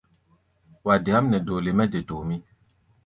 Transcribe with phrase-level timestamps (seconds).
[0.85, 2.35] Wa deáʼm nɛ doole mɛ de tomʼí.